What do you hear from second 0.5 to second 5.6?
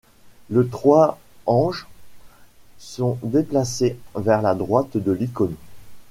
trois anges sont déplacés vers la droite de l'icône.